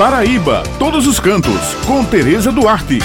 [0.00, 3.00] Paraíba, todos os cantos, com Tereza Duarte.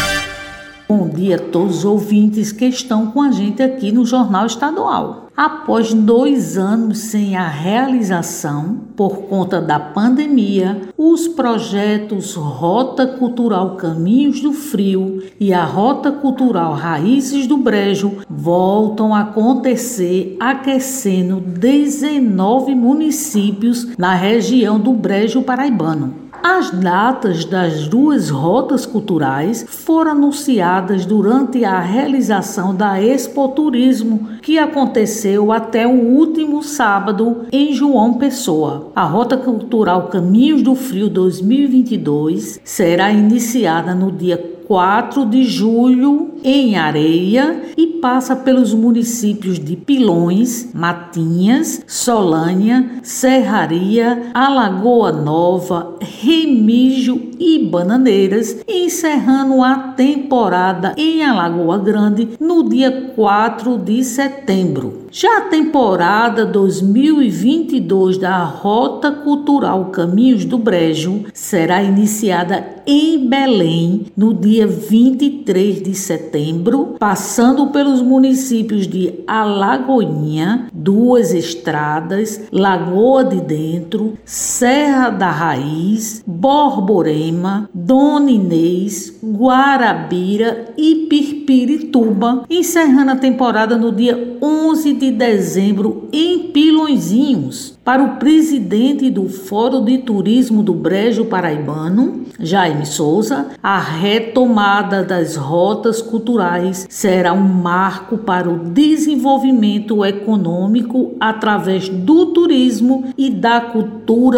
[0.88, 5.27] Bom dia a todos os ouvintes que estão com a gente aqui no Jornal Estadual.
[5.35, 14.39] Após dois anos sem a realização, por conta da pandemia, os projetos Rota Cultural Caminhos
[14.39, 23.98] do Frio e a Rota Cultural Raízes do Brejo voltam a acontecer, aquecendo 19 municípios
[23.98, 26.25] na região do Brejo Paraibano.
[26.48, 34.59] As datas das duas rotas culturais foram anunciadas durante a realização da Expo Turismo, que
[34.59, 38.91] aconteceu até o último sábado em João Pessoa.
[38.95, 44.37] A Rota Cultural Caminhos do Frio 2022 será iniciada no dia
[44.67, 55.11] 4 de julho em Areia e passa pelos municípios de Pilões, Matinhas, Solânia, Serraria, Alagoa
[55.11, 65.06] Nova, Remígio e Bananeiras, encerrando a temporada em Alagoa Grande no dia 4 de setembro.
[65.12, 74.33] Já a temporada 2022 da Rota Cultural Caminhos do Brejo será iniciada em Belém no
[74.33, 85.09] dia 23 de setembro, passando pelos municípios de Alagoinha, Duas Estradas, Lagoa de Dentro, Serra
[85.09, 95.11] da Raiz, Borborema, Dona Inês, Guarabira e Pirpirituba, encerrando a temporada no dia 11 de
[95.11, 97.75] dezembro em Pilõezinhos.
[97.83, 105.36] Para o presidente do Fórum de Turismo do Brejo Paraibano, Jaime Souza, a retomada das
[105.36, 113.95] rotas culturais será um marco para o desenvolvimento econômico através do turismo e da cultura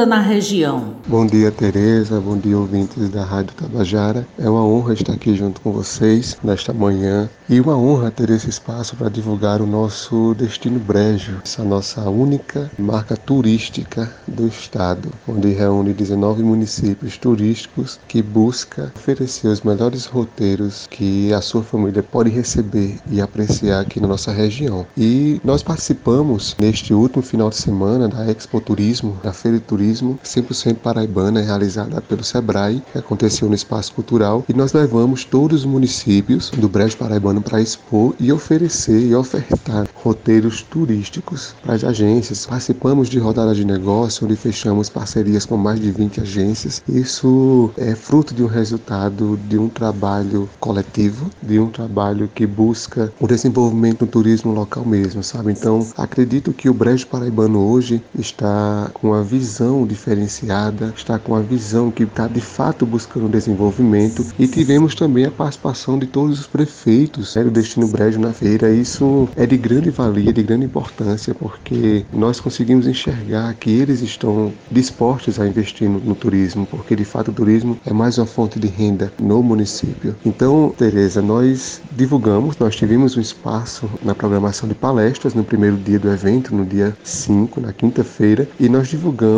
[0.08, 0.96] na região.
[1.08, 2.22] Bom dia, Tereza.
[2.22, 4.26] Bom dia, ouvintes da Rádio Tabajara.
[4.40, 8.50] É uma honra estar aqui junto com vocês nesta manhã e uma honra ter esse
[8.50, 15.50] espaço para divulgar o nosso Destino Brejo, essa nossa única marca turística do estado, onde
[15.54, 22.30] reúne 19 municípios turísticos que busca oferecer os melhores roteiros que a sua família pode
[22.30, 24.86] receber e apreciar aqui na nossa região.
[24.98, 30.20] E nós participamos neste último final de semana da Expo Turismo, da Feira de Turismo,
[30.24, 35.66] 100% paraibana, realizada pelo SEBRAE, que aconteceu no Espaço Cultural, e nós levamos todos os
[35.66, 41.84] municípios do Brejo Paraibano ano para expor e oferecer e ofertar roteiros turísticos para as
[41.84, 42.46] agências.
[42.46, 46.82] Participamos de rodadas de negócio, onde fechamos parcerias com mais de 20 agências.
[46.90, 53.12] Isso é fruto de um resultado de um trabalho coletivo, de um trabalho que busca
[53.20, 55.52] o desenvolvimento do turismo local mesmo, sabe?
[55.52, 59.47] Então, acredito que o Brejo Paraibano hoje está com uma visão
[59.88, 65.32] diferenciada, está com uma visão que está de fato buscando desenvolvimento e tivemos também a
[65.32, 68.72] participação de todos os prefeitos o Destino Brejo na feira.
[68.72, 74.52] Isso é de grande valia, de grande importância, porque nós conseguimos enxergar que eles estão
[74.72, 78.60] dispostos a investir no, no turismo, porque de fato o turismo é mais uma fonte
[78.60, 80.16] de renda no município.
[80.26, 86.00] Então, Tereza, nós divulgamos, nós tivemos um espaço na programação de palestras no primeiro dia
[86.00, 89.37] do evento, no dia 5, na quinta-feira, e nós divulgamos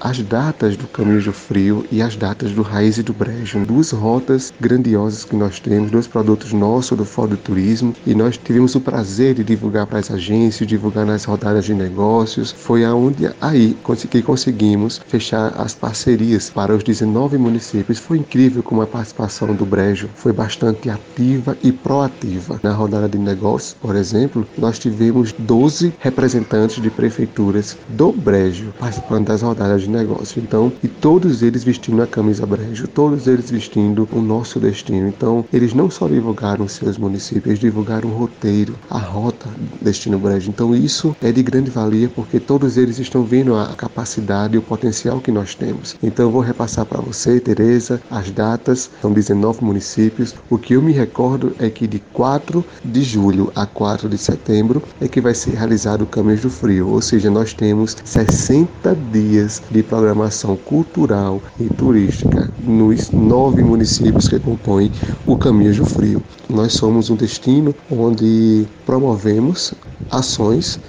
[0.00, 3.92] as datas do Caminho do Frio e as datas do Raiz e do Brejo, duas
[3.92, 8.74] rotas grandiosas que nós temos, dois produtos nossos do Fórum do Turismo e nós tivemos
[8.74, 12.52] o prazer de divulgar para as agências, divulgar nas rodadas de negócios.
[12.52, 13.76] Foi aonde aí
[14.10, 17.98] que conseguimos fechar as parcerias para os 19 municípios.
[17.98, 22.60] Foi incrível como a participação do Brejo foi bastante ativa e proativa.
[22.62, 29.28] Na rodada de negócios, por exemplo, nós tivemos 12 representantes de prefeituras do Brejo participando
[29.28, 30.36] das rodadas de negócios.
[30.36, 35.08] Então, e todos eles vestindo a camisa Brejo, todos eles vestindo o nosso destino.
[35.08, 39.48] Então, eles não só divulgaram seus municípios, municípios divulgar um roteiro, a rota
[39.80, 40.50] Destino Brejo.
[40.50, 44.62] Então isso é de grande valia porque todos eles estão vendo a capacidade e o
[44.62, 45.96] potencial que nós temos.
[46.02, 50.34] Então eu vou repassar para você, Tereza, as datas, são 19 municípios.
[50.50, 54.82] O que eu me recordo é que de 4 de julho a 4 de setembro
[55.00, 59.27] é que vai ser realizado o Caminhos do Frio, ou seja, nós temos 60 dias
[59.70, 64.90] de programação cultural e turística nos nove municípios que compõem
[65.26, 66.22] o Caminhos do Frio.
[66.48, 69.74] Nós somos um destino onde promovemos
[70.10, 70.80] ações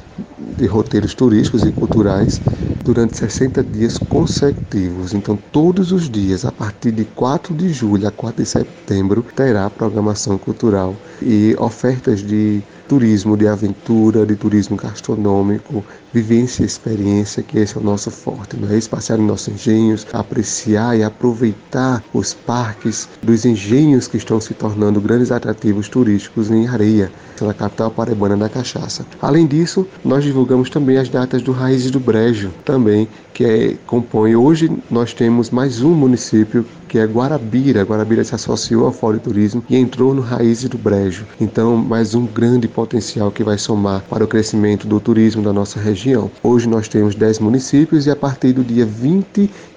[0.58, 2.42] de roteiros turísticos e culturais
[2.86, 5.14] durante 60 dias consecutivos.
[5.14, 9.70] Então, todos os dias, a partir de 4 de julho a 4 de setembro, terá
[9.70, 17.58] programação cultural e ofertas de turismo de aventura, de turismo gastronômico, vivência e experiência, que
[17.58, 18.78] esse é o nosso forte, não é?
[18.78, 25.02] Espaciar em nossos engenhos, apreciar e aproveitar os parques dos engenhos que estão se tornando
[25.02, 27.12] grandes atrativos turísticos em areia,
[27.42, 29.06] na capital paraibana da cachaça.
[29.22, 34.36] Além disso, nós divulgamos também as datas do Raízes do Brejo, também, que é, compõe.
[34.36, 37.84] Hoje nós temos mais um município que é Guarabira.
[37.84, 41.26] Guarabira se associou ao Fórum Turismo e entrou no Raízes do Brejo.
[41.40, 45.80] Então, mais um grande potencial que vai somar para o crescimento do turismo da nossa
[45.80, 45.99] região.
[46.42, 48.86] Hoje nós temos 10 municípios e a partir do dia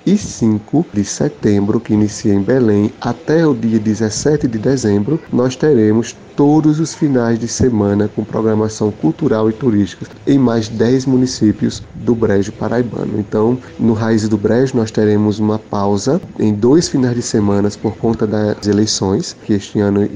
[0.05, 6.17] 25 de setembro, que inicia em Belém, até o dia 17 de dezembro, nós teremos
[6.37, 12.15] todos os finais de semana com programação cultural e turística em mais 10 municípios do
[12.15, 13.19] Brejo Paraibano.
[13.19, 17.97] Então, no Raiz do Brejo, nós teremos uma pausa em dois finais de semana por
[17.97, 20.09] conta das eleições, que este ano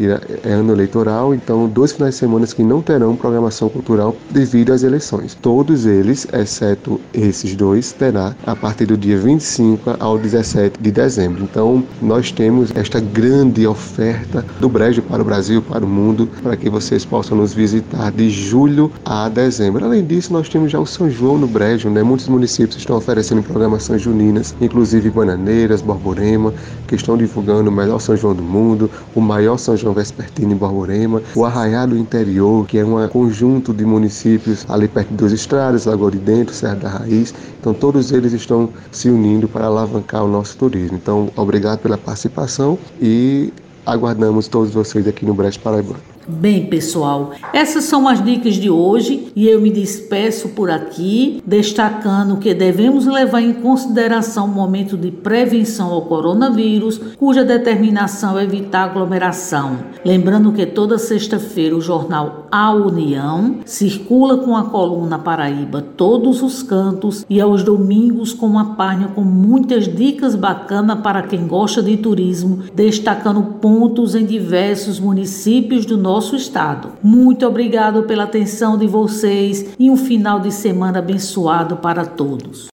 [0.43, 4.83] é ano eleitoral, então dois finais de semana que não terão programação cultural devido às
[4.83, 5.35] eleições.
[5.35, 11.43] Todos eles, exceto esses dois, terá a partir do dia 25 ao 17 de dezembro.
[11.43, 16.57] Então, nós temos esta grande oferta do Brejo para o Brasil, para o mundo para
[16.57, 19.85] que vocês possam nos visitar de julho a dezembro.
[19.85, 22.03] Além disso, nós temos já o São João no Brejo, né?
[22.03, 26.53] Muitos municípios estão oferecendo programações juninas, inclusive Bananeiras, Borborema,
[26.87, 30.57] que estão divulgando o melhor São João do mundo, o maior São João Vespertino em
[30.57, 35.87] Borborema, o Arraial do Interior, que é um conjunto de municípios ali perto Duas Estradas,
[35.87, 37.35] Lagoa de Dentro, Serra da Raiz.
[37.61, 40.97] Então, todos eles estão se unindo para alavancar o nosso turismo.
[40.97, 43.53] Então, obrigado pela participação e
[43.87, 46.16] Aguardamos todos vocês aqui no Brecht Paraibano.
[46.29, 52.39] Bem, pessoal, essas são as dicas de hoje e eu me despeço por aqui, destacando
[52.39, 58.91] que devemos levar em consideração o momento de prevenção ao coronavírus, cuja determinação é evitar
[58.91, 59.79] aglomeração.
[60.05, 66.61] Lembrando que toda sexta-feira o jornal A União circula com a coluna Paraíba todos os
[66.61, 71.97] cantos e aos domingos com uma página com muitas dicas bacanas para quem gosta de
[71.97, 76.93] turismo, destacando pontos em diversos municípios do nosso nosso estado.
[77.03, 82.69] Muito obrigado pela atenção de vocês e um final de semana abençoado para todos.